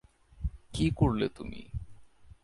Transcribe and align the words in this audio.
কী 0.73 0.85
করলে 0.95 1.27
তুমি? 1.29 1.61